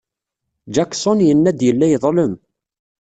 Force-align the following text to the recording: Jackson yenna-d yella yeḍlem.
Jackson 0.75 1.19
yenna-d 1.27 1.59
yella 1.67 1.87
yeḍlem. 1.87 2.33